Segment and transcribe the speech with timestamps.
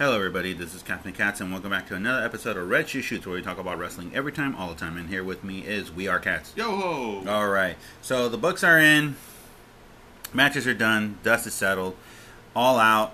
[0.00, 0.54] Hello, everybody.
[0.54, 3.34] This is Captain Cats, and welcome back to another episode of Red Shoe Shoots, where
[3.34, 4.96] we talk about wrestling every time, all the time.
[4.96, 6.54] And here with me is We Are Cats.
[6.56, 7.22] Yo ho!
[7.28, 7.76] All right.
[8.00, 9.16] So the books are in,
[10.32, 11.96] matches are done, dust is settled,
[12.56, 13.12] all out.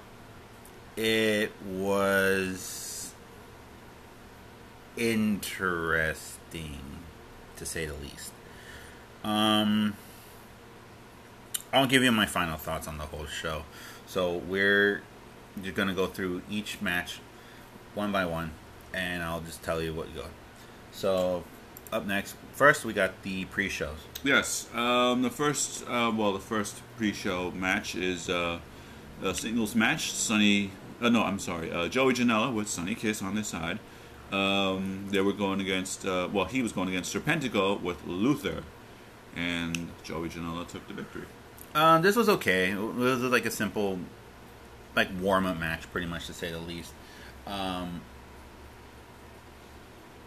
[0.95, 3.13] It was
[4.97, 6.79] interesting,
[7.57, 8.33] to say the least.
[9.25, 9.97] Um,
[11.73, 13.65] I'll give you my final thoughts on the whole show.
[14.07, 15.03] So we're
[15.63, 17.21] just gonna go through each match
[17.95, 18.53] one by one,
[18.93, 20.31] and I'll just tell you what you got.
[20.93, 21.45] So
[21.93, 23.99] up next, first we got the pre-shows.
[24.25, 28.59] Yes, um, the first, uh, well, the first pre-show match is uh,
[29.23, 30.13] a singles match.
[30.13, 33.79] Sonny, uh, no, I'm sorry, uh, Joey Janela with Sonny Kiss on this side.
[34.33, 38.65] Um, they were going against, uh, well, he was going against Serpentico with Luther,
[39.37, 41.27] and Joey Janela took the victory.
[41.75, 42.71] Um, this was okay.
[42.73, 43.99] It was like a simple,
[44.97, 46.93] like warm up match, pretty much to say the least.
[47.47, 48.01] Um,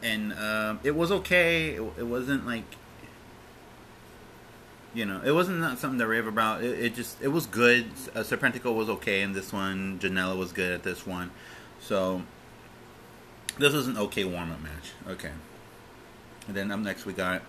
[0.01, 1.71] and uh, it was okay.
[1.71, 2.63] It, it wasn't like,
[4.93, 6.63] you know, it wasn't not something to rave about.
[6.63, 7.87] It, it just it was good.
[8.15, 9.99] Uh, Serpentico was okay in this one.
[9.99, 11.31] Janela was good at this one.
[11.81, 12.21] So
[13.57, 14.91] this was an okay warm up match.
[15.07, 15.31] Okay.
[16.47, 17.41] And then up next we got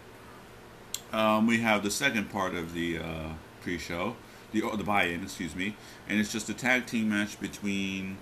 [1.12, 4.16] Um, we have the second part of the uh, pre-show,
[4.52, 5.76] the oh, the buy-in, excuse me,
[6.08, 8.18] and it's just a tag team match between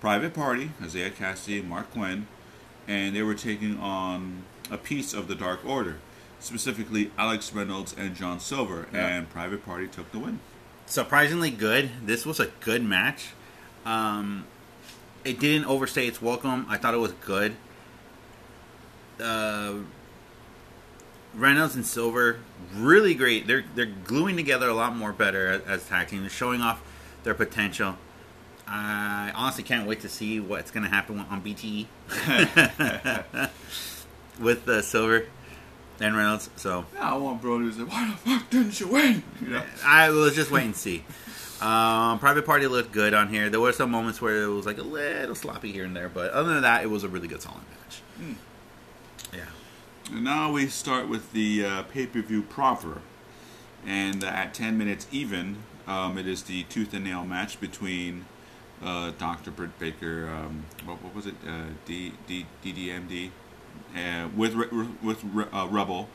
[0.00, 2.26] Private Party, Isiah Kassidy, and Marq Quen,
[2.88, 5.96] and they were taking on a piece of the Dark Order,
[6.38, 9.06] specifically Alex Reynolds and John Silver, Yeah.
[9.08, 10.40] and Private Party took the win.
[10.86, 11.90] surprisingly good.
[12.04, 13.28] This was a good match.
[13.86, 14.44] Um,
[15.24, 16.66] it didn't overstay its welcome.
[16.68, 17.54] I thought it was good.
[19.20, 19.74] Uh,
[21.34, 22.40] Reynolds and Silver,
[22.74, 23.46] really great.
[23.46, 26.20] They're they're gluing together a lot more better as, as tag team.
[26.20, 26.82] They're showing off
[27.24, 27.96] their potential.
[28.66, 31.86] I honestly can't wait to see what's going to happen on BTE
[34.40, 35.26] with uh, Silver
[36.00, 36.50] and Reynolds.
[36.56, 39.62] So Yeah, I want Brodie to say, "Why the fuck didn't you win?" You know?
[39.84, 41.04] I will just wait and see.
[41.60, 43.50] Um, Private Party looked good on here.
[43.50, 46.30] There were some moments where it was like a little sloppy here and there, but
[46.30, 48.00] other than that, it was a really good, solid match.
[48.16, 48.32] Hmm.
[50.08, 53.02] And now we start with the uh, pay-per-view proper,
[53.86, 58.26] and uh, at 10 minutes even, um, it is the tooth and nail match between
[58.82, 59.50] uh, Dr.
[59.50, 63.30] Britt Baker, um, what, what was it, uh, D, D, DDMD,
[63.96, 64.54] uh, with
[65.02, 66.08] with uh, Rebel,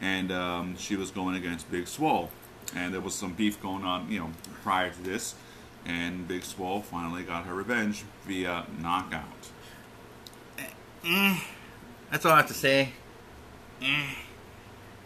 [0.00, 2.30] and um, she was going against Big Swole,
[2.74, 4.30] and there was some beef going on, you know,
[4.62, 5.34] prior to this,
[5.84, 9.50] and Big Swole finally got her revenge via knockout.
[11.04, 11.40] Eh,
[12.10, 12.92] that's all I have to say.
[13.82, 14.14] Eh.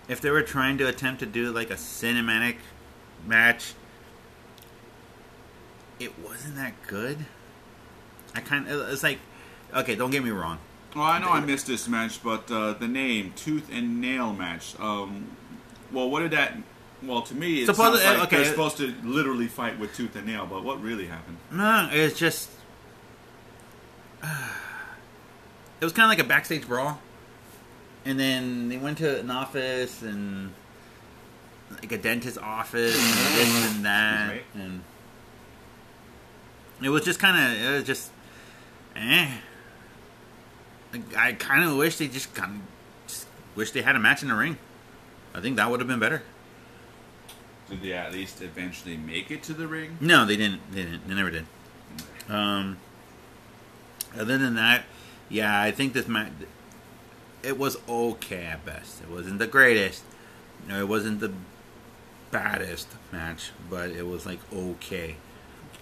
[0.09, 2.57] If they were trying to attempt to do like a cinematic
[3.27, 3.75] match,
[5.99, 7.25] it wasn't that good.
[8.35, 9.19] I kind of it's like,
[9.75, 10.59] okay, don't get me wrong.
[10.95, 14.79] Well, I know I missed this match, but uh, the name Tooth and Nail match.
[14.79, 15.37] Um,
[15.93, 16.57] well, what did that?
[17.03, 18.37] Well, to me, it's Supposedly- sounds like okay.
[18.43, 20.47] they're supposed to literally fight with tooth and nail.
[20.47, 21.37] But what really happened?
[21.51, 22.51] No, it's just.
[24.23, 26.99] it was kind of like a backstage brawl.
[28.07, 30.55] And then they went to an office and.
[31.69, 34.39] Like a dentist office and this and that.
[34.55, 34.83] And.
[36.81, 37.61] It was just kind of.
[37.61, 38.13] It was just.
[38.95, 39.29] Eh.
[40.93, 43.09] Like, I kind of wish they just kind of.
[43.09, 44.57] Just wish they had a match in the ring.
[45.35, 46.23] I think that would have been better.
[47.69, 49.99] Did they at least eventually make it to the ring?
[50.01, 50.61] No, they didn't.
[50.71, 51.09] They didn't.
[51.09, 51.47] They never did.
[52.29, 52.77] Um,
[54.15, 54.85] other than that,
[55.29, 56.31] yeah, I think this match
[57.47, 59.01] it was okay at best.
[59.01, 60.03] It wasn't the greatest.
[60.65, 61.33] You know, it wasn't the
[62.33, 65.17] baddest match, but it was like okay.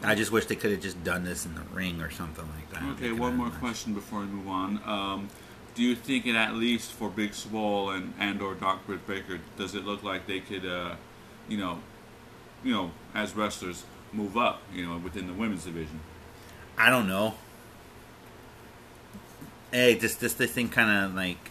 [0.02, 2.70] I just wish they could have just done this in the ring or something like
[2.72, 2.82] that.
[2.94, 4.80] Okay, one more question before we move on.
[4.84, 5.28] Um,
[5.74, 9.40] do you think it at least for Big Swole and and or Doc Britt Baker,
[9.56, 10.96] does it look like they could, uh,
[11.48, 11.80] you know,
[12.62, 16.00] you know, as wrestlers move up, you know, within the women's division?
[16.76, 17.34] I don't know.
[19.72, 21.50] Hey, this this this thing kind of like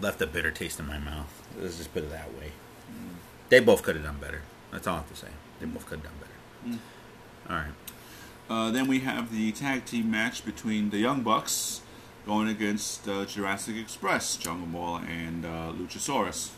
[0.00, 1.48] left a bitter taste in my mouth.
[1.60, 2.52] Let's just put it that way.
[3.48, 4.42] They both could have done better.
[4.70, 5.28] That's all I have to say.
[5.58, 6.78] They both could have done better.
[7.50, 7.74] All right.
[8.48, 11.82] Uh, then we have the tag team match between the Young Bucks
[12.26, 16.50] going against uh, Jurassic Express, Jungle Boy and uh, Luchasaurus.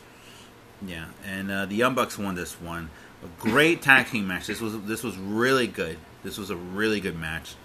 [0.85, 2.89] Yeah, and uh, the Young Bucks won this one.
[3.23, 4.47] A great tag team match.
[4.47, 5.97] This was this was really good.
[6.23, 7.55] This was a really good match.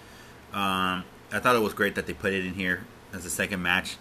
[0.53, 3.61] Um, I thought it was great that they put it in here as a second
[3.61, 3.97] match.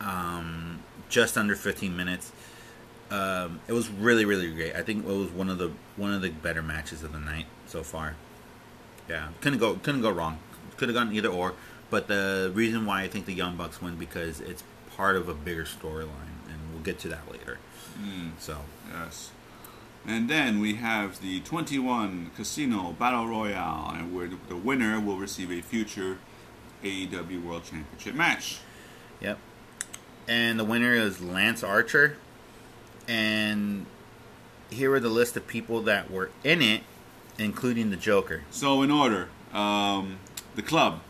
[0.00, 2.32] Um, just under 15 minutes.
[3.10, 4.74] Um, it was really really great.
[4.74, 7.46] I think it was one of the one of the better matches of the night
[7.66, 8.16] so far.
[9.08, 10.38] Yeah, couldn't go couldn't go wrong.
[10.76, 11.54] could have gone either or.
[11.88, 14.64] But the reason why I think the Young Bucks win because it's
[14.96, 17.58] part of a bigger storyline, and we'll get to that later.
[18.38, 18.58] So
[18.92, 19.30] Yes.
[20.06, 25.50] And then we have the 21 Casino Battle Royale, and where the winner will receive
[25.50, 26.18] a future
[26.84, 28.58] AEW World Championship match.
[29.20, 29.38] Yep.
[30.28, 32.16] And the winner is Lance Archer.
[33.08, 33.86] And
[34.70, 36.82] here are the list of people that were in it,
[37.38, 38.42] including the Joker.
[38.50, 40.18] So, in order, um,
[40.54, 41.00] the club.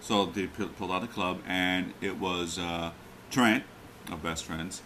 [0.00, 2.92] So they pulled out the club, and it was uh,
[3.30, 3.64] Trent
[4.10, 4.80] of Best Friends,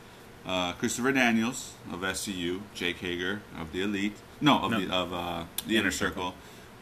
[0.44, 4.80] uh, Christopher Daniels of SCU, Jake Hager of the Elite, no, of No.
[4.80, 6.34] the of uh, the Inner Inner Circle,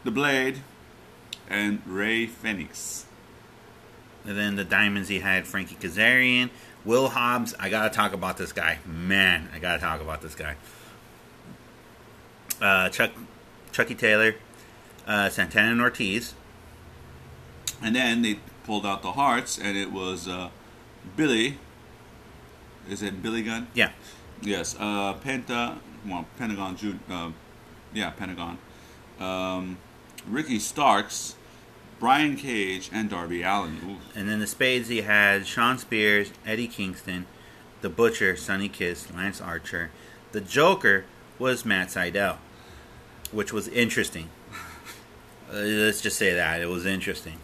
[0.03, 0.61] the Blade,
[1.49, 3.03] and Rey Fénix.
[4.25, 6.49] And then the Diamonds, he had Frankie Kazarian,
[6.85, 7.55] Will Hobbs.
[7.59, 8.79] I gotta talk about this guy.
[8.85, 10.55] Man, I gotta talk about this guy.
[12.61, 13.11] Uh, Chuck,
[13.71, 14.35] Chucky Taylor,
[15.07, 16.33] uh, Santana and Ortiz.
[17.81, 20.49] And then they pulled out the hearts, and it was uh,
[21.15, 21.57] Billy.
[22.87, 23.67] Is it Billy Gunn?
[23.73, 23.91] Yeah,
[24.41, 26.75] Yes, uh, Penta, well, Pentagon,
[27.09, 27.31] uh,
[27.93, 28.57] yeah, Pentagon,
[29.19, 29.77] um,
[30.27, 31.35] Ricky Starks,
[32.01, 33.77] Brian Cage, and Darby Allin.
[33.85, 34.19] Ooh.
[34.19, 37.27] And then the Spades, he had Shawn Spears, Eddie Kingston,
[37.81, 39.91] The Butcher, Sonny Kiss, Lance Archer.
[40.31, 41.05] The Joker
[41.37, 42.37] was Matt Sydal,
[43.31, 44.29] which was interesting.
[45.47, 47.37] Uh, let's just say that it was interesting.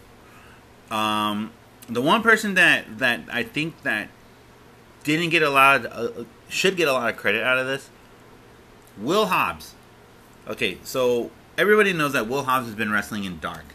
[0.89, 1.51] Um,
[1.88, 4.09] the one person that that I think that
[5.04, 7.92] didn't get a lot, of, uh, should get a lot of credit out of this,
[8.98, 9.75] Will Hobbs.
[10.48, 13.65] Okay, so everybody knows that Will Hobbs has been wrestling in dark.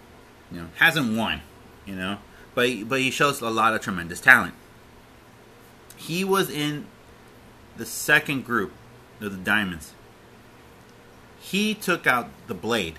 [0.53, 1.41] You know, hasn't won.
[1.87, 2.19] You know,
[2.55, 4.55] but but he shows a lot of tremendous talent.
[5.97, 6.87] He was in
[7.77, 8.73] the second group
[9.21, 9.95] of the Diamonds.
[11.41, 12.99] He took out the Blade,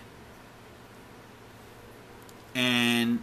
[2.56, 3.20] and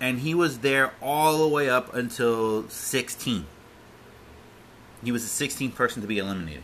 [0.00, 3.46] and he was there all the way up until 16.
[5.04, 6.62] He was the 16th person to be eliminated.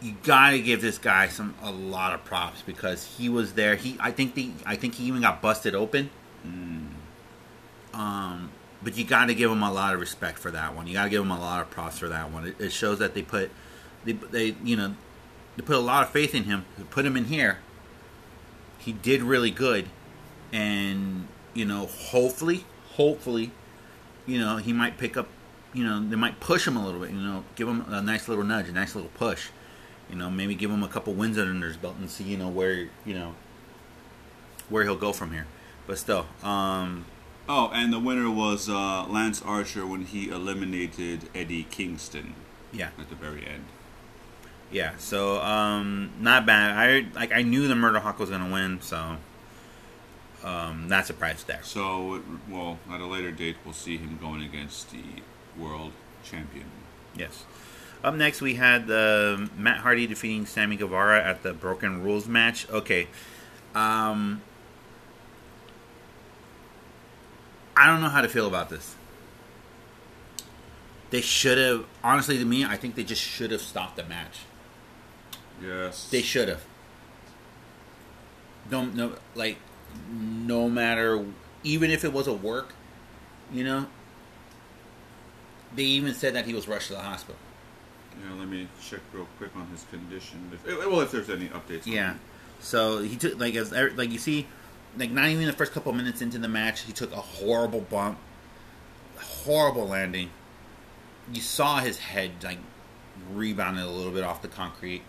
[0.00, 3.74] You gotta give this guy some a lot of props because he was there.
[3.74, 6.10] He I think the I think he even got busted open.
[7.98, 8.50] Um,
[8.82, 10.86] but you got to give him a lot of respect for that one.
[10.86, 12.46] You got to give him a lot of props for that one.
[12.46, 13.50] It, it shows that they put
[14.04, 14.94] they they you know
[15.56, 16.64] they put a lot of faith in him.
[16.76, 17.58] They put him in here.
[18.78, 19.88] He did really good,
[20.52, 23.50] and you know hopefully hopefully
[24.26, 25.28] you know he might pick up.
[25.74, 27.10] You know they might push him a little bit.
[27.10, 29.48] You know give him a nice little nudge, a nice little push.
[30.10, 32.48] You know maybe give him a couple wins under his belt and see you know
[32.48, 33.34] where you know
[34.68, 35.46] where he'll go from here.
[35.86, 37.06] But still, um,
[37.48, 42.34] Oh, and the winner was uh, Lance Archer when he eliminated Eddie Kingston
[42.72, 42.90] yeah.
[42.98, 43.64] at the very end.
[44.70, 46.76] Yeah, so um, not bad.
[46.76, 49.16] I like I knew the Murder Hawk was gonna win, so
[50.44, 51.60] um, not surprised there.
[51.62, 55.02] So, well, at a later date, we'll see him going against the
[55.58, 56.66] world champion.
[57.16, 57.46] Yes.
[58.02, 62.68] Up next, we had uh, Matt Hardy defeating Sammy Guevara at the Broken Rules match.
[62.70, 63.08] Okay,
[63.74, 64.40] um,
[67.76, 68.94] I don't know how to feel about this.
[71.10, 74.40] They should have, honestly, to me, I think they just should have stopped the match.
[75.62, 76.08] Yes.
[76.10, 76.64] They should have.
[78.70, 79.56] Don't no like
[80.10, 81.24] no matter
[81.64, 82.74] even if it was a work,
[83.52, 83.86] you know.
[85.74, 87.36] They even said that he was rushed to the hospital.
[88.24, 90.50] Yeah, let me check real quick on his condition.
[90.52, 91.86] If, eh, well, if there's any updates.
[91.86, 92.14] Yeah.
[92.60, 94.46] So he took like as like you see,
[94.96, 98.18] like not even the first couple minutes into the match, he took a horrible bump,
[99.16, 100.30] horrible landing.
[101.32, 102.58] You saw his head like
[103.32, 105.02] rebounded a little bit off the concrete.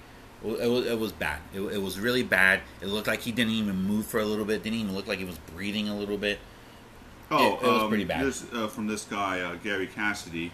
[0.45, 1.39] It it was, it was bad.
[1.53, 2.61] It, it was really bad.
[2.81, 4.63] It looked like he didn't even move for a little bit.
[4.63, 6.39] Didn't even look like he was breathing a little bit.
[7.31, 8.25] Oh, It- it was um, pretty bad.
[8.25, 10.51] This, uh, from this guy, uh, Gary Cassidy,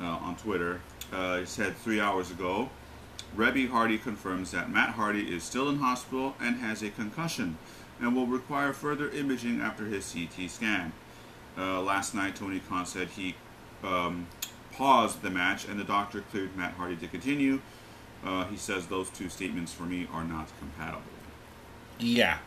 [0.00, 0.80] uh, on Twitter.
[1.12, 2.70] Uh, said three hours ago,
[3.36, 7.58] Reby Hardy confirms that Matt Hardy is still in hospital and has a concussion
[8.00, 10.92] and will require further imaging after his CT scan.
[11.58, 13.34] Uh, last night, Tony Khan said he
[13.82, 14.26] um,
[14.72, 17.60] paused the match and the doctor cleared Matt Hardy to continue.
[18.24, 21.02] Uh, he says those two statements for me are not compatible.
[21.98, 22.38] Yeah,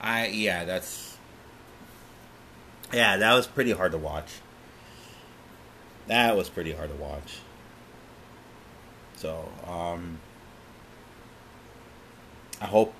[0.00, 1.16] I yeah that's
[2.92, 4.40] yeah that was pretty hard to watch.
[6.06, 7.38] That was pretty hard to watch.
[9.16, 10.18] So um,
[12.60, 12.94] I hope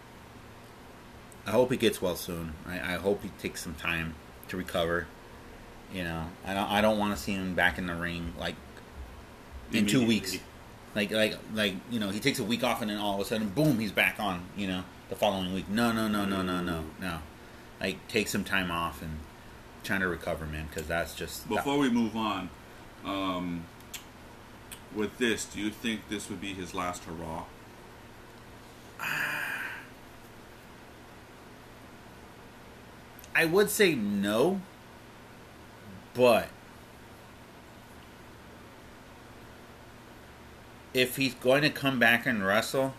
[1.47, 2.55] I hope he gets well soon.
[2.67, 4.15] I, I hope he takes some time
[4.49, 5.07] to recover.
[5.93, 8.57] You know, I don't I don't want to see him back in the ring like
[9.73, 10.39] in two weeks.
[10.95, 13.25] Like like like you know he takes a week off and then all of a
[13.25, 14.43] sudden boom he's back on.
[14.57, 15.69] You know the following week.
[15.69, 17.19] No, no, no, no, no, no, no.
[17.81, 19.19] Like take some time off and
[19.85, 22.51] trying to recover, man, because that's just Before we move on,
[23.05, 23.65] um,
[24.95, 27.45] with this, do you think this would be his last hurrah?
[33.35, 34.63] I would say no,
[36.15, 36.49] but
[40.95, 42.95] if he's going to come back and wrestle,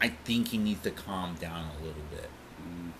[0.00, 2.28] I think he needs to calm down a little bit.
[2.60, 2.90] Mm.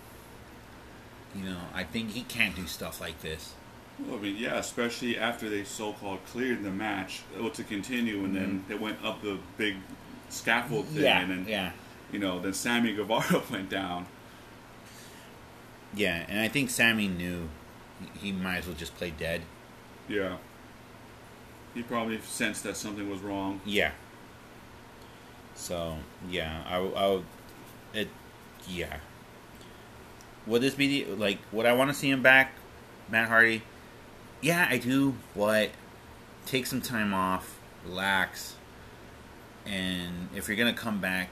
[1.35, 3.55] You know, I think he can't do stuff like this.
[3.99, 7.23] Well, I mean, yeah, especially after they so-called cleared the match,
[7.55, 9.77] to continue, and then they went up the big
[10.29, 11.05] scaffold thing, Mm-hmm.
[11.05, 11.73] Yeah, and then yeah,
[12.11, 14.07] you know, then Sammy Guevara went down.
[15.95, 16.25] yeah.
[16.29, 17.49] And I think Sammy knew
[18.21, 19.43] he- he might as well just play dead.
[20.09, 20.37] Yeah,
[21.75, 23.61] he probably sensed that something was wrong.
[23.65, 23.93] Yeah.
[25.55, 27.25] So yeah, I, I would
[27.95, 28.09] it
[28.69, 28.97] yeah.
[30.47, 32.53] Would this be the, like would I want to see him back,
[33.09, 33.63] Matt Hardy?
[34.43, 35.15] Yeah, I do.
[35.35, 35.71] But
[36.45, 38.57] take some time off, relax,
[39.65, 41.31] and if you're gonna come back,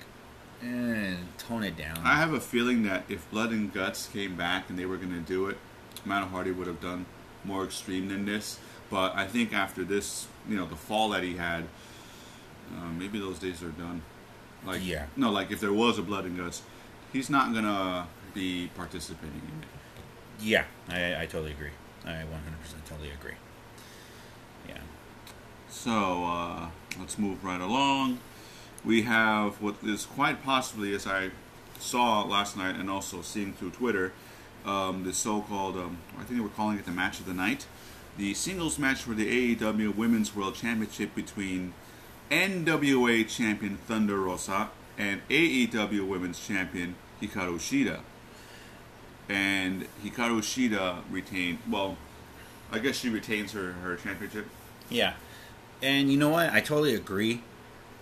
[0.63, 1.99] eh, tone it down.
[2.05, 5.13] I have a feeling that if Blood and Guts came back and they were going
[5.13, 5.59] to do it,
[6.05, 7.07] Matt Hardy would have done
[7.45, 8.59] more extreme than this.
[8.91, 11.65] But I think after this, you know, the fall that he had,
[12.77, 14.03] uh, maybe those days are done.
[14.65, 15.07] Like, Yeah.
[15.17, 16.63] no, like if there was a Blood and Guts,
[17.13, 19.69] he's not gonna be participating in it.
[20.43, 21.71] yeah, I, I totally agree.
[22.05, 22.27] I 100%
[22.87, 23.35] totally agree.
[24.69, 24.79] Yeah.
[25.69, 28.21] So uh, let's move right along.
[28.85, 31.31] We have what is quite possibly, as I
[31.79, 34.13] saw last night and also seeing through Twitter,
[34.65, 37.67] um, the so-called, um, I think they were calling it the match of the night,
[38.17, 41.73] the singles match for the AEW Women's World Championship between
[42.31, 48.01] NWA champion Thunder Rosa and AEW Women's Champion Hikaru Shida.
[49.31, 51.97] And Hikaru Shida retained, well,
[52.73, 54.47] I guess she retains her, her championship.
[54.89, 55.15] Yeah.
[55.81, 56.53] And you know what?
[56.53, 57.43] I totally agree.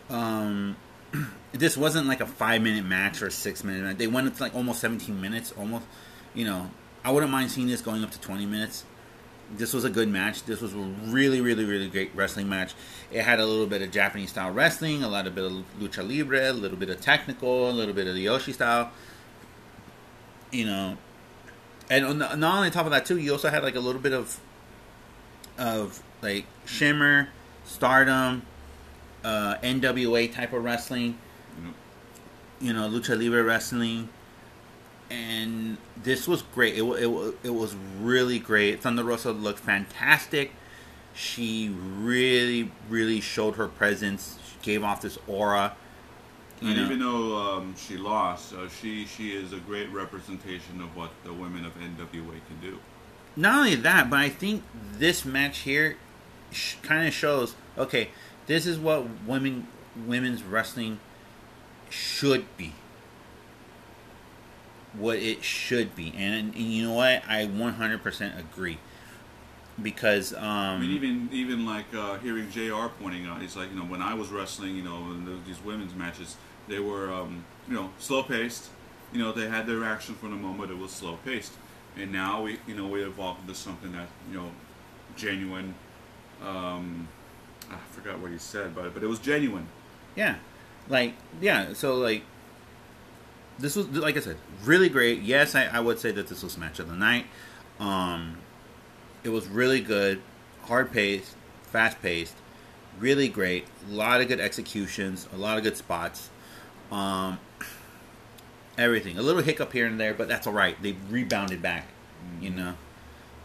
[0.08, 0.76] Um,
[1.52, 3.98] this wasn't like a five minute match or a six minute match.
[3.98, 5.52] They went to like almost 17 minutes.
[5.52, 5.84] Almost,
[6.32, 6.70] you know,
[7.04, 8.86] I wouldn't mind seeing this going up to 20 minutes.
[9.54, 10.44] This was a good match.
[10.44, 12.74] This was a really, really, really great wrestling match.
[13.10, 16.06] It had a little bit of Japanese style wrestling, a lot of bit of lucha
[16.06, 18.90] libre, a little bit of technical, a little bit of the joshi style.
[20.50, 20.96] You know,
[21.90, 24.00] and on the, not only top of that too, you also had like a little
[24.00, 24.38] bit of
[25.58, 27.28] of like Shimmer,
[27.64, 28.42] Stardom,
[29.24, 31.18] uh, NWA type of wrestling,
[31.62, 31.74] Yep.
[32.60, 34.08] you know, lucha libre wrestling,
[35.10, 36.76] and this was great.
[36.76, 38.80] It it it was really great.
[38.80, 40.52] Thunder Rosa looked fantastic.
[41.14, 44.38] She really really showed her presence.
[44.46, 45.74] She gave off this aura.
[46.60, 51.10] And even though um, she lost, uh, she she is a great representation of what
[51.24, 52.78] the women of NWA can do.
[53.36, 54.62] not only that, but I think
[54.98, 55.96] this match here
[56.50, 58.10] sh- kind of shows okay,
[58.46, 59.68] this is what women
[60.06, 60.98] women's wrestling
[61.90, 62.74] should be.
[64.94, 67.22] What it should be, and, and you know what?
[67.28, 68.78] I 100% agree
[69.80, 72.88] because um, I mean, even even like uh, hearing Jr.
[73.00, 75.62] pointing out, he's like, you know, when I was wrestling, you know, in the, these
[75.62, 76.36] women's matches,
[76.68, 78.68] they were, um, you know, slow paced.
[79.12, 80.70] You know, they had their action for the moment.
[80.70, 81.54] It was slow paced,
[81.96, 84.50] and now we, you know, we evolved into something that, you know,
[85.16, 85.74] genuine.
[86.42, 87.08] Um,
[87.70, 89.66] I forgot what he said, but but it was genuine.
[90.14, 90.36] Yeah,
[90.88, 91.72] like yeah.
[91.72, 92.22] So like,
[93.58, 95.22] this was like I said, really great.
[95.22, 97.26] Yes, I, I would say that this was match of the night.
[97.80, 98.38] Um,
[99.24, 100.20] it was really good,
[100.64, 102.34] hard paced, fast paced,
[102.98, 103.66] really great.
[103.88, 106.30] A lot of good executions, a lot of good spots.
[106.90, 107.38] Um,
[108.78, 109.18] everything.
[109.18, 110.80] A little hiccup here and there, but that's all right.
[110.82, 111.86] They rebounded back.
[112.40, 112.74] You know,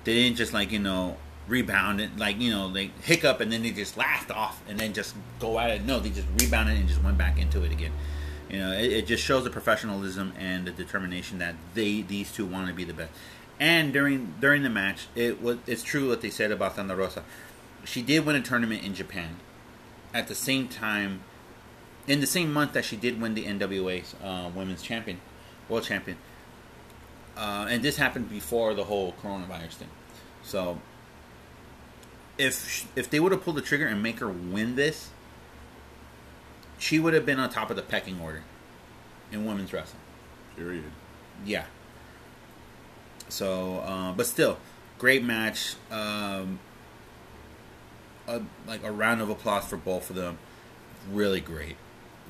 [0.03, 3.61] they didn't just like you know rebound it like you know they hiccup and then
[3.63, 5.85] they just laughed off and then just go at it.
[5.85, 7.91] No, they just rebounded and just went back into it again.
[8.49, 12.45] You know, it, it just shows the professionalism and the determination that they these two
[12.45, 13.11] want to be the best.
[13.59, 17.23] And during during the match, it was it's true what they said about Thunder Rosa.
[17.85, 19.37] She did win a tournament in Japan.
[20.13, 21.21] At the same time,
[22.07, 25.19] in the same month that she did win the NWA uh, Women's Champion,
[25.69, 26.17] World Champion,
[27.37, 29.89] uh, and this happened before the whole coronavirus thing.
[30.43, 30.79] So,
[32.37, 35.09] if if they would have pulled the trigger and make her win this,
[36.77, 38.43] she would have been on top of the pecking order
[39.31, 40.01] in women's wrestling.
[40.55, 40.83] Period.
[41.45, 41.65] Yeah.
[43.29, 44.57] So, uh, but still,
[44.99, 45.75] great match.
[45.89, 46.59] Um,
[48.27, 50.37] a, like a round of applause for both of them.
[51.11, 51.75] Really great.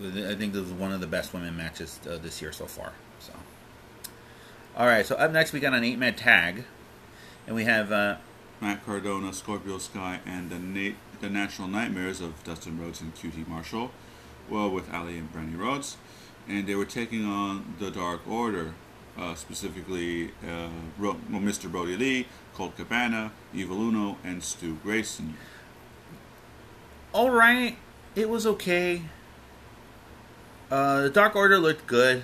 [0.02, 2.94] I think this is one of the best women matches uh, this year so far.
[3.20, 3.34] So,
[4.76, 5.06] all right.
[5.06, 6.64] So up next, we got an eight-man tag,
[7.46, 8.18] and we have uh,
[8.60, 13.48] Matt Cardona, Scorpio Sky, and the Na- the Natural Nightmares of Dustin Rhodes and QT
[13.48, 13.92] Marshall.
[14.50, 15.96] Well, with Allie and Brandi Rhodes,
[16.50, 18.74] and they were taking on the Dark Order,
[19.18, 21.72] uh, specifically uh, Ro- well, Mr.
[21.72, 25.38] Brodie Lee, Colt Cabana, Evil Uno, and Stu Grayson.
[27.14, 27.78] all right.
[28.16, 29.04] It was okay.
[30.74, 32.24] Uh, the Dark Order looked good.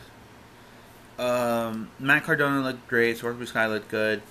[1.20, 3.16] Um, Matt Cardona looked great.
[3.18, 4.24] Scorpio Sky looked good.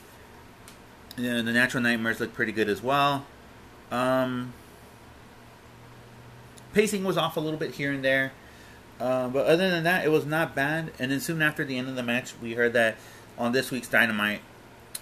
[1.16, 3.26] Yeah, the Natural Nightmares looked pretty good as well.
[3.92, 4.54] Um,
[6.72, 8.32] pacing was off a little bit here and there.
[8.98, 10.90] Uh, but other than that, it was not bad.
[10.98, 12.96] And then soon after the end of the match, we heard that
[13.38, 14.40] on this week's Dynamite,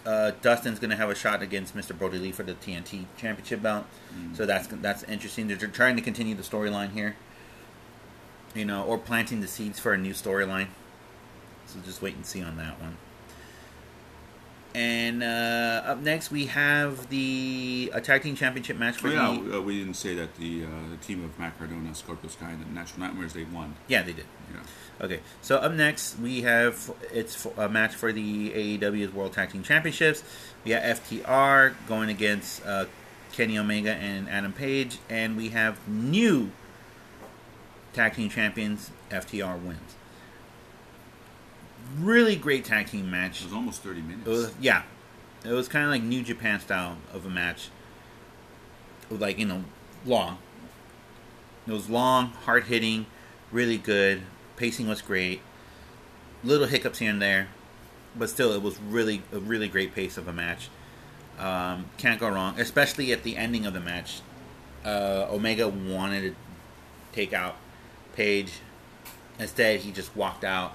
[0.05, 1.97] uh, Dustin's going to have a shot against Mr.
[1.97, 3.87] Brodie Lee for the TNT Championship belt.
[4.35, 5.49] So that's that's interesting.
[5.49, 7.17] They're trying to continue the storyline here,
[8.57, 10.69] you know, or planting the seeds for a new storyline.
[11.67, 12.97] So just wait and see on that one.
[14.75, 19.17] And uh, up next, we have the uh, tag team championship match for Oh, the
[19.17, 22.51] yeah, uh, we didn't say that the uh, the team of Matt Cardona, Scorpio Sky,
[22.51, 23.75] and the Natural Nightmares they won.
[23.89, 24.27] yeah they did.
[24.53, 24.61] Yeah.
[25.05, 29.63] Okay, so up next we have it's a match for the AEW's World Tag Team
[29.63, 30.23] Championships.
[30.65, 32.85] We have FTR going against uh,
[33.33, 36.51] Kenny Omega and Adam Page, and we have new
[37.97, 38.91] tag team champions.
[39.11, 39.97] FTR wins.
[41.99, 43.41] Really great tag team match.
[43.41, 44.27] It was almost thirty minutes.
[44.27, 44.83] It was yeah,
[45.45, 47.71] it was kind of like New Japan style of a match.
[49.11, 49.65] Like you know,
[50.05, 50.39] long.
[51.67, 53.07] It was long, hard hitting,
[53.51, 54.23] really good.
[54.57, 55.41] Pacing was great.
[56.45, 57.49] Little hiccups here and there,
[58.15, 60.69] but still, it was really a really great pace of a match.
[61.39, 64.21] Um, can't go wrong, especially at the ending of the match.
[64.85, 66.37] Uh, Omega wanted to
[67.13, 67.57] take out
[68.17, 68.53] Page.
[69.39, 70.75] Instead, he just walked out,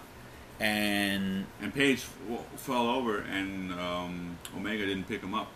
[0.60, 5.50] and and Page w- fell over, and um, Omega didn't pick him up.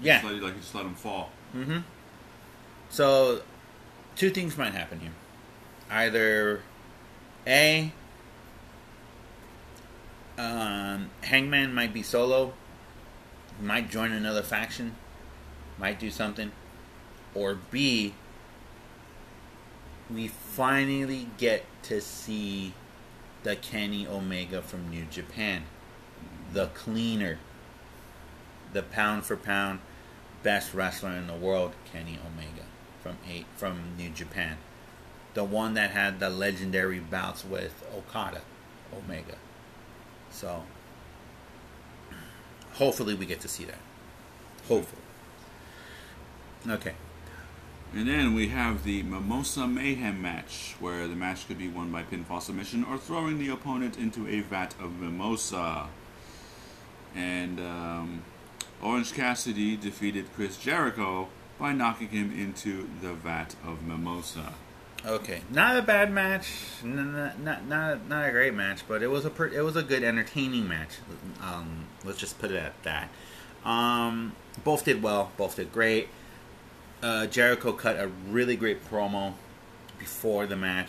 [0.00, 1.30] yeah, Just let, like he just let him fall.
[1.56, 1.78] Mm-hmm.
[2.90, 3.40] So,
[4.16, 5.12] two things might happen here.
[5.90, 6.60] Either
[7.46, 7.90] A,
[10.38, 12.52] um, Hangman might be solo,
[13.60, 14.96] might join another faction,
[15.78, 16.52] might do something.
[17.34, 18.14] Or B,
[20.10, 22.72] we finally get to see
[23.42, 25.64] the Kenny Omega from New Japan.
[26.52, 27.38] The cleaner,
[28.72, 29.80] the pound for pound
[30.44, 32.62] best wrestler in the world, Kenny Omega
[33.02, 34.58] from eight from New Japan.
[35.34, 38.42] The one that had the legendary bouts with Okada,
[38.96, 39.34] Omega.
[40.30, 40.62] So
[42.74, 43.80] hopefully we get to see that.
[44.68, 45.02] Hopefully.
[46.68, 46.94] Okay.
[47.94, 52.02] And then we have the Mimosa Mayhem match, where the match could be won by
[52.02, 55.86] pinfall submission or throwing the opponent into a vat of mimosa.
[57.14, 58.22] And um,
[58.82, 64.54] Orange Cassidy defeated Chris Jericho by knocking him into the vat of mimosa.
[65.06, 66.48] Okay, not a bad match,
[66.82, 69.76] n- n- not not not a great match, but it was a per- it was
[69.76, 70.94] a good, entertaining match.
[71.42, 73.10] Um, let's just put it at that.
[73.64, 74.32] Um,
[74.64, 76.08] both did well, both did great.
[77.04, 79.34] Uh, Jericho cut a really great promo
[79.98, 80.88] before the match.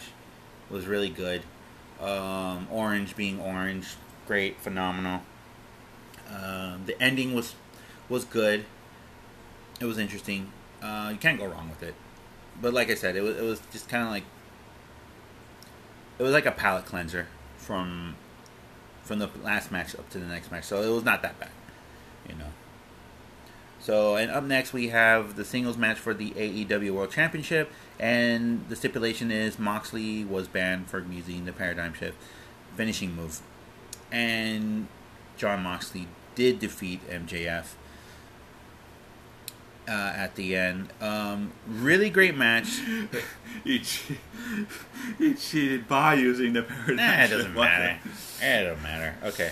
[0.69, 1.41] It was really good.
[1.99, 3.95] Um, Orange being Orange,
[4.27, 5.21] great, phenomenal.
[6.29, 7.55] Um, the ending was
[8.07, 8.65] was good.
[9.79, 10.51] It was interesting.
[10.81, 11.95] Uh, you can't go wrong with it
[12.61, 14.23] but like I said, it was it was just kind of like
[16.17, 18.15] it was like a palate cleanser from
[19.03, 20.65] from the last match up to the next match.
[20.65, 21.51] So it was not that bad,
[22.27, 22.51] you know.
[23.85, 28.67] So and up next we have the singles match for the AEW World Championship, and
[28.67, 32.17] the stipulation is Moxley was banned for using the Paradigm Shift
[32.75, 33.41] finishing move,
[34.11, 34.87] and
[35.37, 37.75] Jon Moxley did defeat MJF
[39.87, 40.87] uh, at the end.
[40.99, 42.79] Um, really great match.
[43.63, 44.17] he, che-
[45.19, 46.95] he cheated by using the paradigm.
[46.95, 47.99] Nah, it doesn't matter
[48.41, 49.15] it don't matter.
[49.23, 49.51] Okay.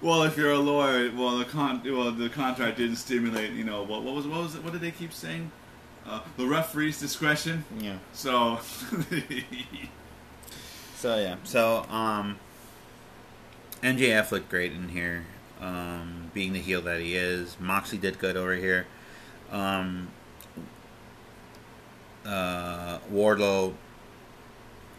[0.00, 3.52] Well, if you're a lawyer, well, the con, well, the contract didn't stimulate.
[3.52, 4.64] You know, what, what was, what was it?
[4.64, 5.50] What did they keep saying?
[6.06, 7.64] Uh, the referee's discretion.
[7.78, 7.98] Yeah.
[8.12, 8.58] So,
[11.02, 11.34] So yeah.
[11.42, 12.38] So um,
[13.82, 15.24] MJF looked great in here,
[15.60, 17.56] um, being the heel that he is.
[17.58, 18.86] Moxley did good over here.
[19.50, 20.10] Um,
[22.24, 23.74] uh, Wardlow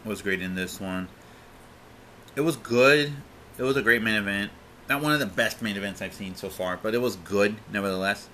[0.04, 1.08] was great in this one.
[2.36, 3.10] It was good.
[3.56, 4.50] It was a great main event.
[4.88, 7.56] Not one of the best main events I've seen so far, but it was good
[7.72, 8.28] nevertheless.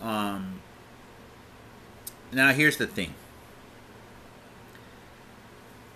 [0.00, 0.60] Um,
[2.32, 3.14] now here's the thing.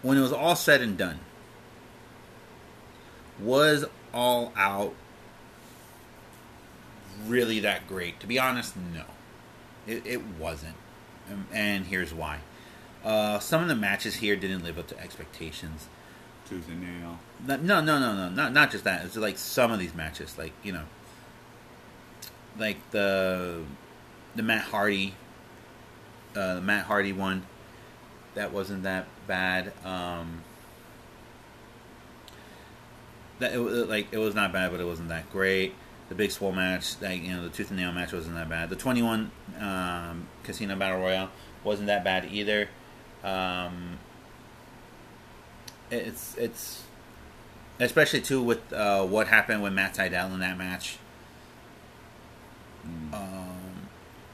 [0.06, 1.18] when it was all said and done,
[3.40, 4.94] was All Out
[7.26, 8.20] really that great?
[8.20, 9.02] To be honest, no.
[9.84, 10.76] It, it wasn't.
[11.52, 12.38] And here's why.
[13.04, 15.88] Uh, some of the matches here didn't live up to expectations.
[16.48, 17.18] Tooth and nail.
[17.46, 18.28] No, no, no, no, no.
[18.28, 19.04] Not not just that.
[19.04, 20.84] It's like some of these matches, like you know,
[22.58, 23.62] like the
[24.34, 25.14] the Matt Hardy,
[26.36, 27.46] uh, the Matt Hardy one.
[28.34, 29.72] That wasn't that bad.
[29.84, 30.42] Um,
[33.38, 35.74] that it, like it was not bad, but it wasn't that great.
[36.08, 38.70] The big swole match, like you know, the tooth and nail match wasn't that bad.
[38.70, 41.30] The twenty one um, casino battle royale
[41.64, 42.68] wasn't that bad either.
[43.24, 43.98] Um,
[45.90, 46.82] it's it's
[47.78, 50.98] especially too with uh, what happened with Matt Sydal in that match.
[53.12, 53.88] Um,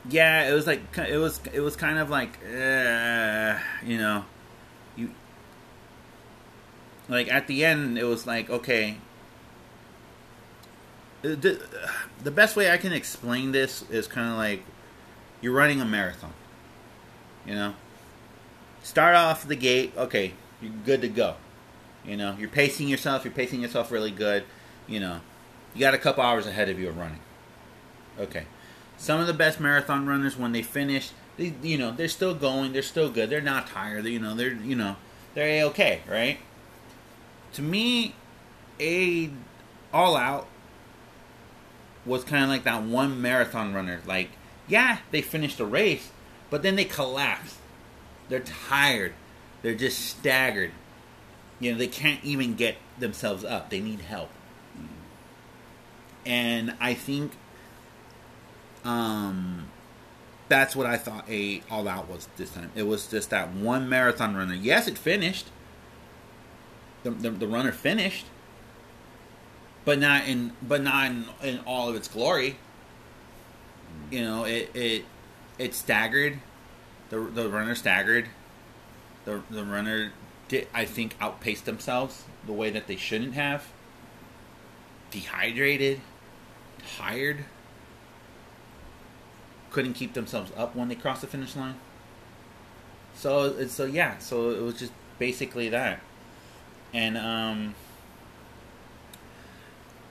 [0.09, 4.25] yeah, it was like it was it was kind of like uh, you know,
[4.97, 5.11] you
[7.09, 8.97] like at the end it was like okay.
[11.25, 11.61] Uh, The,
[12.25, 14.65] the best way I can explain this is kind of like
[15.41, 16.33] you're running a marathon.
[17.47, 17.75] You know,
[18.83, 21.37] start off the gate, okay, you're good to go.
[22.05, 24.45] You know, you're pacing yourself, you're pacing yourself really good.
[24.87, 25.21] You know,
[25.75, 27.21] you got a couple hours ahead of you of running.
[28.19, 28.47] Okay.
[28.97, 32.73] Some of the best marathon runners, when they finish, they, you know, they're still going,
[32.73, 34.97] they're still good, they're not tired, you know, they're, you know,
[35.35, 36.39] they're a okay, right?
[37.55, 38.15] To me,
[38.79, 39.31] a
[39.93, 40.47] all out
[42.05, 44.01] was kind of like that one marathon runner.
[44.07, 44.31] Like,
[44.69, 46.11] yeah, they finished the race,
[46.51, 47.57] but then they collapsed.
[48.29, 49.15] They're tired.
[49.63, 50.73] They're just staggered.
[51.61, 53.71] You know, they can't even get themselves up.
[53.71, 54.31] They need help.
[56.27, 57.33] And I think
[58.85, 59.69] um
[60.49, 62.71] that's what I thought a all out was this time.
[62.75, 64.55] It was just that one marathon runner.
[64.55, 65.47] Yes, it finished.
[67.05, 68.27] The, the, the runner finished,
[69.85, 72.59] but not in but not in, in all of its glory.
[74.11, 75.05] You know, it it
[75.59, 76.41] it staggered.
[77.11, 78.29] The the runner staggered.
[79.25, 80.13] The the runner
[80.49, 83.69] did I think outpaced themselves the way that they shouldn't have.
[85.11, 86.01] Dehydrated,
[86.97, 87.45] tired.
[89.71, 91.77] Couldn't keep themselves up when they crossed the finish line.
[93.15, 96.01] So so yeah, so it was just basically that.
[96.93, 97.75] And um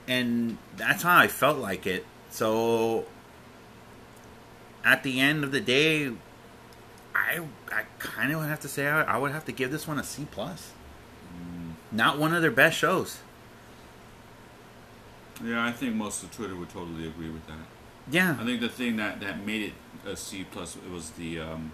[0.07, 2.05] and that's how I felt like it.
[2.29, 3.05] So
[4.83, 6.11] at the end of the day,
[7.31, 7.39] I
[7.71, 9.99] I kind of would have to say I, I would have to give this one
[9.99, 10.71] a C plus.
[11.91, 13.19] Not one of their best shows.
[15.43, 17.65] Yeah, I think most of Twitter would totally agree with that.
[18.09, 19.73] Yeah, I think the thing that, that made it
[20.05, 21.71] a C plus it was the um,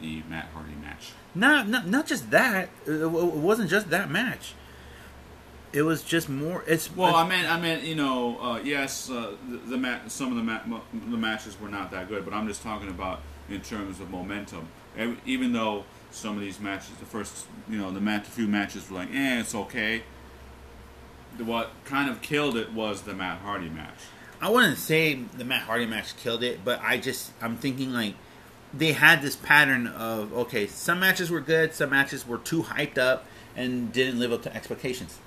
[0.00, 1.12] the Matt Hardy match.
[1.34, 2.68] not not not just that.
[2.86, 4.54] It wasn't just that match.
[5.72, 6.64] It was just more.
[6.66, 10.30] It's Well, I mean, I meant you know uh, yes uh, the, the ma- some
[10.30, 13.60] of the ma- the matches were not that good, but I'm just talking about in
[13.60, 14.68] terms of momentum.
[14.96, 18.46] Ev- Even though some of these matches, the first you know the match, a few
[18.46, 20.02] matches were like, eh, it's okay.
[21.36, 23.98] The- What kind of killed it was the Matt Hardy match.
[24.40, 28.14] I wouldn't say the Matt Hardy match killed it, but I just I'm thinking like
[28.72, 32.96] they had this pattern of okay, some matches were good, some matches were too hyped
[32.98, 33.26] up
[33.56, 35.18] and didn't live up to expectations.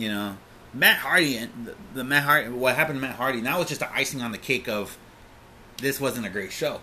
[0.00, 0.36] You know,
[0.72, 3.40] Matt Hardy and the, the Matt Hardy, what happened to Matt Hardy?
[3.40, 4.96] That was just the icing on the cake of
[5.76, 6.80] this wasn't a great show.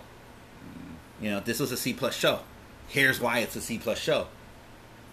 [1.20, 2.40] You know, this was a C plus show.
[2.86, 4.28] Here's why it's a C plus show.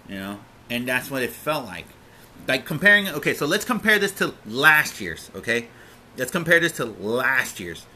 [0.08, 0.40] You know,
[0.70, 1.86] and that's what it felt like.
[2.48, 5.32] Like comparing, okay, so let's compare this to last year's.
[5.36, 5.68] Okay,
[6.16, 7.88] let's compare this to last year's.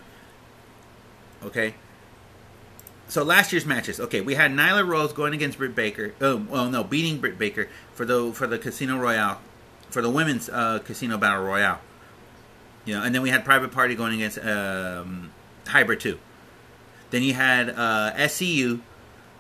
[1.43, 1.75] Okay.
[3.09, 3.99] So last year's matches.
[3.99, 6.13] Okay, we had Nyla Rose going against Britt Baker.
[6.21, 9.39] Oh, well, no, beating Britt Baker for the for the Casino Royale,
[9.89, 11.79] for the women's uh, Casino Battle Royale.
[12.85, 15.31] You know, and then we had Private Party going against um,
[15.67, 16.19] Hybrid Two.
[17.11, 18.81] Then you had uh, SCU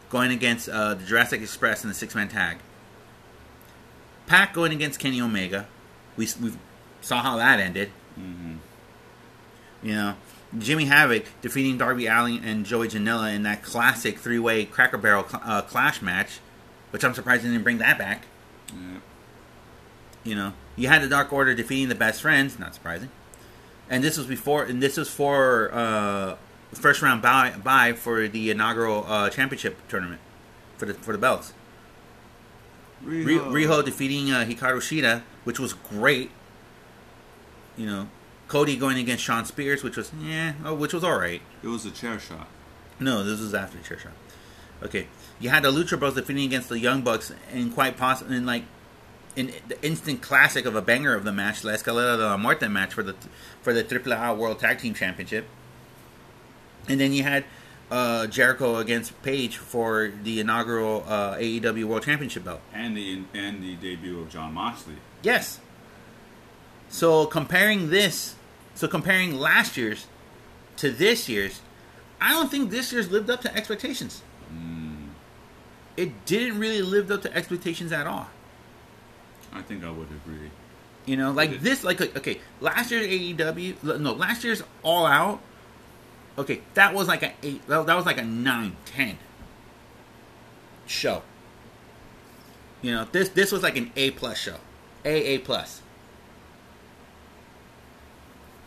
[0.09, 2.57] going against uh, the Jurassic Express in the six man tag.
[4.27, 5.67] Pac going against Kenny Omega.
[6.15, 6.53] We we
[7.01, 7.89] saw how that ended.
[8.19, 8.55] Mm-hmm.
[9.81, 10.15] You know,
[10.57, 15.27] Jimmy Havoc defeating Darby Allin and Joey Janela in that classic three way Cracker Barrel
[15.27, 16.39] cl- uh, clash match,
[16.91, 18.25] which I'm surprised they didn't bring that back.
[18.73, 18.99] Yeah.
[20.23, 23.09] You know, you had the Dark Order defeating the Best Friends, not surprising.
[23.89, 26.35] And this was before, and this was for uh,
[26.73, 30.21] first round bye, bye for the inaugural uh, championship tournament
[30.77, 31.53] for the for the belts.
[33.03, 36.31] Ri- Riho defeating uh, Hikaru Shida, which was great.
[37.77, 38.09] You know,
[38.47, 41.41] Cody going against Shawn Spears, which was yeah, oh, which was all right.
[41.63, 42.47] It was a chair shot.
[42.99, 44.11] No, this was after the chair shot.
[44.83, 45.07] Okay,
[45.39, 48.63] you had the Lucha Bros defending against the Young Bucks, and quite possibly, in like,
[49.39, 52.67] in the instant classic of a banger of the match, La Escalera de la Muerte
[52.67, 53.15] match for the
[53.61, 55.45] for the AAA World Tag Team Championship.
[56.89, 57.45] And then you had
[57.89, 62.59] uh, Jericho against Page for the inaugural uh, AEW World Championship belt.
[62.73, 64.95] And the and the debut of Jon Moxley.
[65.21, 65.61] Yes.
[66.89, 68.35] So comparing this,
[68.75, 70.07] so comparing last year's
[70.77, 71.61] to this year's,
[72.19, 74.21] I don't think this year's lived up to expectations.
[75.95, 78.27] It didn't really live up to expectations at all.
[79.53, 80.51] I think I would agree.
[81.05, 85.41] You know, like this, like okay, last year's AEW, no, last year's All Out.
[86.37, 87.65] Okay, that was like a eight.
[87.67, 89.17] That that was like a nine, ten
[90.85, 91.23] show.
[92.81, 94.57] You know, this this was like an A plus show,
[95.03, 95.81] A A plus.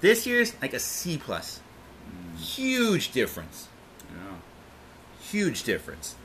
[0.01, 1.61] This year's like a C plus.
[2.11, 2.39] Mm.
[2.41, 3.69] Huge difference.
[4.11, 4.37] Yeah.
[5.21, 6.17] Huge difference.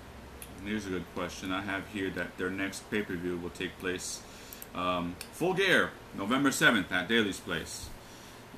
[0.66, 1.52] Here's a good question.
[1.52, 4.22] I have here that their next pay per view will take place
[4.78, 7.90] um, full gear, November 7th at Daily's Place.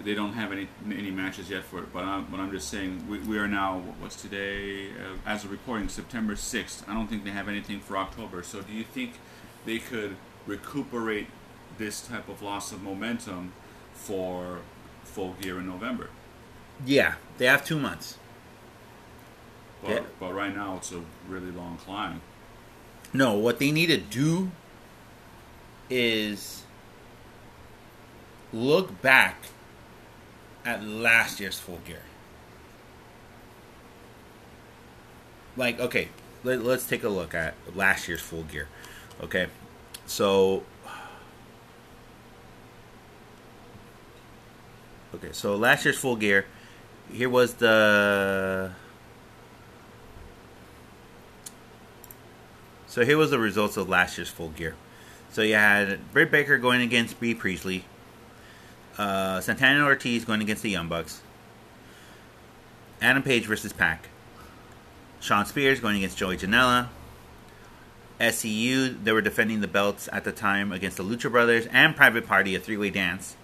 [0.01, 3.05] They don't have any any matches yet for it, but I'm, but I'm just saying
[3.09, 6.87] we, we are now what's today uh, as of recording September 6th.
[6.87, 8.41] I don't think they have anything for October.
[8.41, 9.13] So do you think
[9.65, 11.27] they could recuperate
[11.77, 13.51] this type of loss of momentum
[13.93, 14.59] for
[15.03, 16.09] full gear in November?
[16.85, 18.17] Yeah, they have two months.
[19.81, 19.99] But, Yeah.
[20.17, 22.21] but right now it's a really long climb.
[23.11, 24.51] No, what they need to do
[25.89, 26.63] is
[28.53, 29.45] look back
[30.65, 32.01] at last year's full gear.
[35.57, 36.09] Like, okay,
[36.43, 38.67] let, let's take a look at last year's full gear.
[39.21, 39.47] Okay,
[40.05, 40.63] so.
[45.13, 46.45] Okay, so last year's full gear.
[47.11, 48.71] Here was the.
[52.87, 54.75] So here was the results of last year's full gear.
[55.31, 57.85] So you had Britt Baker going against Bea Priestley,
[58.97, 61.21] uh, Santana Ortiz going against the Young Bucks,
[63.01, 64.09] Adam Page versus Pac,
[65.19, 66.87] Shawn Spears going against Joey Janela,
[68.19, 72.25] SCU they were defending the belts at the time against the Lucha Brothers and Private
[72.25, 73.35] Party, a three-way dance.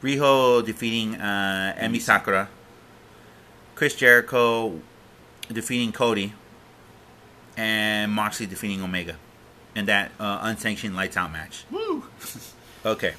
[0.00, 2.48] Riho defeating uh, Emi Sakura,
[3.74, 4.80] Chris Jericho
[5.50, 6.34] defeating Cody
[7.56, 9.16] and Moxley defeating Omega
[9.74, 11.64] in that uh, unsanctioned lights out match.
[11.70, 12.04] Woo!
[12.86, 13.14] Okay.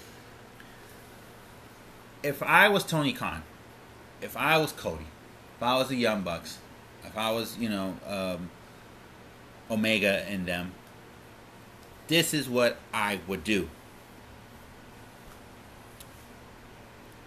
[2.22, 3.42] If I was Tony Khan,
[4.22, 5.08] if I was Cody,
[5.58, 6.60] if I was the Young Bucks,
[7.04, 8.52] if I was, you know, um,
[9.72, 10.74] Omega and them,
[12.08, 13.70] this is what I would do.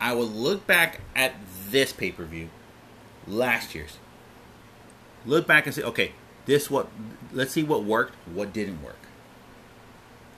[0.01, 1.35] I would look back at
[1.71, 2.51] this pay per view,
[3.27, 3.99] last year's.
[5.27, 6.13] Look back and say, okay,
[6.47, 6.89] this what
[7.33, 9.08] let's see what worked, what didn't work.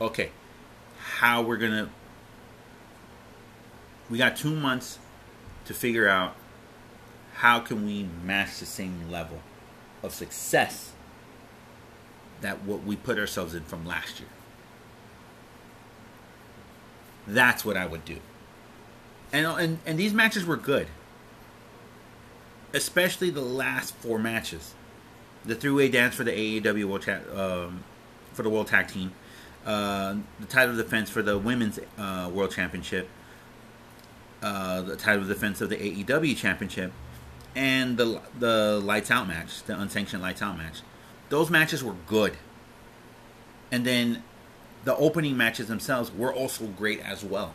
[0.00, 0.30] Okay,
[0.98, 1.90] how we're gonna
[4.08, 4.98] we got two months
[5.66, 6.34] to figure out
[7.34, 9.40] how can we match the same level
[10.02, 10.92] of success
[12.40, 14.28] that what we put ourselves in from last year.
[17.26, 18.16] That's what I would do.
[19.32, 20.88] And and and these matches were good.
[22.72, 24.74] Especially the last four matches.
[25.44, 27.82] The three-way dance for the AEW World Cha- um,
[28.32, 29.12] for the World Tag Team,
[29.66, 33.08] uh, the title defense for the Women's uh, World Championship,
[34.42, 36.92] uh, the title defense of the AEW Championship,
[37.54, 40.80] and the the Lights Out match, the unsanctioned Lights Out match.
[41.28, 42.36] Those matches were good.
[43.72, 44.24] And then
[44.84, 47.54] the opening matches themselves were also great as well,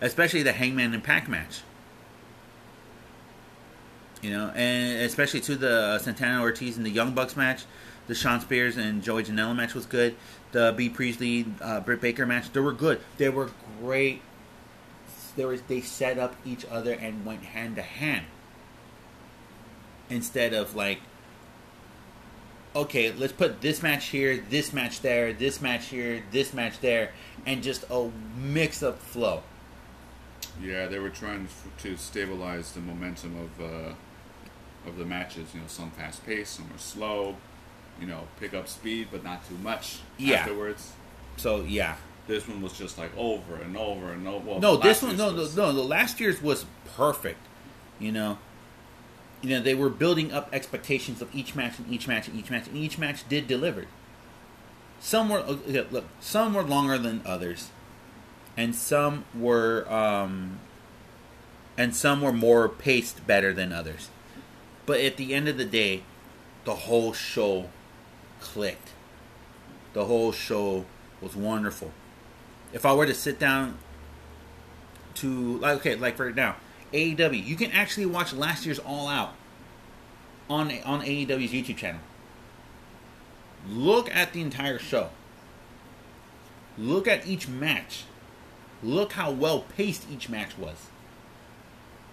[0.00, 1.62] especially the Hangman and Pac match.
[4.20, 7.64] You know, and especially to the Santana Ortiz and the Young Bucks match,
[8.06, 10.16] the Shawn Spears and Joey Janela match was good.
[10.52, 13.00] The Bea Priestley uh, Britt Baker match, they were good.
[13.16, 14.22] They were great.
[15.36, 18.26] They were they set up each other and went hand to hand.
[20.10, 20.98] Instead of like,
[22.76, 27.12] okay, let's put this match here, this match there, this match here, this match there,
[27.46, 29.42] and just a mix up flow.
[30.62, 33.94] Yeah, they were trying to stabilize the momentum of uh,
[34.86, 35.54] of the matches.
[35.54, 37.36] You know, some fast paced, some were slow.
[38.00, 40.00] You know, pick up speed, but not too much.
[40.18, 40.38] Yeah.
[40.38, 40.92] Afterwards,
[41.36, 44.50] So yeah, this one was just like over and over and over.
[44.50, 47.40] Well, no, this one, no, year's no, no, the last year's was perfect.
[47.98, 48.38] You know,
[49.40, 52.50] you know they were building up expectations of each match and each match and each
[52.50, 53.86] match and each match did deliver.
[55.00, 55.56] Some were uh,
[55.90, 57.70] look, some were longer than others,
[58.56, 60.60] and some were um,
[61.76, 64.10] and some were more paced better than others.
[64.86, 66.02] But at the end of the day,
[66.64, 67.70] the whole show
[68.42, 68.90] clicked.
[69.92, 70.84] The whole show
[71.20, 71.92] was wonderful.
[72.72, 73.78] If I were to sit down
[75.14, 76.56] to like okay, like right now,
[76.92, 79.34] AEW, you can actually watch last year's All Out
[80.50, 82.00] on on AEW's YouTube channel.
[83.68, 85.10] Look at the entire show.
[86.76, 88.04] Look at each match.
[88.82, 90.86] Look how well paced each match was.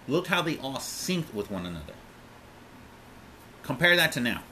[0.06, 1.94] Look how they all synced with one another.
[3.62, 4.42] Compare that to now.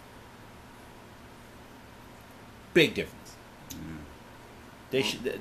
[2.78, 3.34] Big difference.
[4.92, 5.40] They should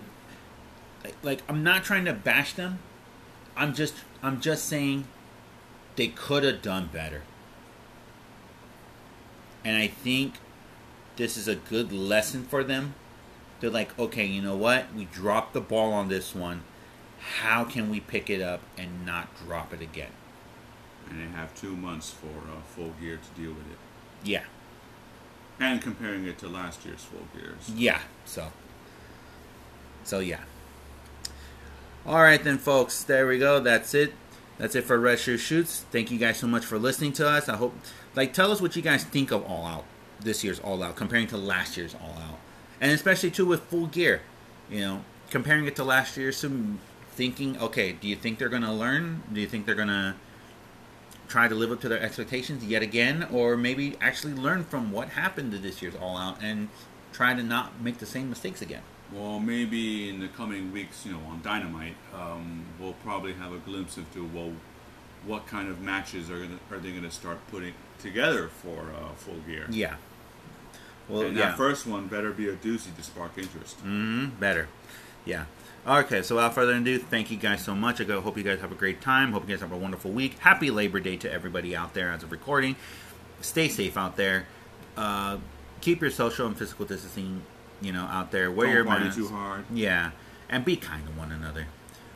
[1.21, 2.79] like I'm not trying to bash them.
[3.55, 5.05] I'm just I'm just saying
[5.97, 7.21] they could have done better.
[9.63, 10.39] And I think
[11.17, 12.95] this is a good lesson for them.
[13.59, 14.91] They're like, okay, you know what?
[14.95, 16.63] We dropped the ball on this one.
[17.41, 20.13] How can we pick it up and not drop it again?
[21.07, 23.77] And they have two months for uh, full gear to deal with it.
[24.23, 24.45] Yeah.
[25.59, 27.69] And comparing it to last year's full gears.
[27.75, 28.01] Yeah.
[28.25, 28.51] So.
[30.03, 30.41] So yeah.
[32.05, 33.03] All right then, folks.
[33.03, 33.59] There we go.
[33.59, 34.13] That's it.
[34.57, 35.85] That's it for Red Shirt Shoots.
[35.91, 37.47] Thank you guys so much for listening to us.
[37.47, 37.75] I hope,
[38.15, 39.85] like, tell us what you guys think of All Out
[40.19, 42.39] this year's All Out comparing to last year's All Out,
[42.81, 44.21] and especially too with Full Gear.
[44.69, 46.79] You know, comparing it to last year's, some
[47.11, 47.57] thinking.
[47.59, 49.21] Okay, do you think they're gonna learn?
[49.31, 50.15] Do you think they're gonna
[51.27, 55.09] try to live up to their expectations yet again, or maybe actually learn from what
[55.09, 56.69] happened to this year's All Out and
[57.11, 58.81] try to not make the same mistakes again?
[59.11, 63.57] Well, maybe in the coming weeks, you know, on Dynamite, um, we'll probably have a
[63.57, 64.51] glimpse into well,
[65.25, 69.13] what kind of matches are gonna, are they going to start putting together for uh,
[69.15, 69.65] Full Gear?
[69.69, 69.95] Yeah.
[71.07, 71.49] Well, and yeah.
[71.49, 73.77] that first one better be a doozy to spark interest.
[73.77, 74.67] hmm better.
[75.25, 75.45] Yeah.
[75.87, 78.01] Okay, so without further ado, thank you guys so much.
[78.01, 79.31] I hope you guys have a great time.
[79.31, 80.37] Hope you guys have a wonderful week.
[80.39, 82.75] Happy Labor Day to everybody out there as of recording.
[83.39, 84.47] Stay safe out there.
[84.97, 85.37] Uh,
[85.79, 87.41] keep your social and physical distancing,
[87.79, 88.51] you know, out there.
[88.51, 89.17] Wear Don't your party mask.
[89.17, 89.63] too hard.
[89.71, 90.11] Yeah,
[90.49, 91.67] and be kind to one another.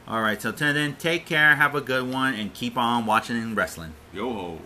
[0.05, 3.37] All right, so till then, take care, have a good one, and keep on watching
[3.37, 3.93] and wrestling.
[4.13, 4.59] Yo ho.